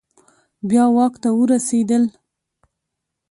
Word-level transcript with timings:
بیا 0.69 0.85
واک 0.95 1.13
ته 1.21 1.29
ورسیدل 1.39 2.03